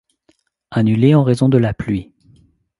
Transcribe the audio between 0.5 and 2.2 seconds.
Annulé en raison de la pluie.